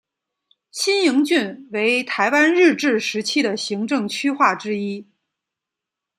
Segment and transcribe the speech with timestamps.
[0.71, 5.05] 新营郡为台湾日治时期的行政区划之一。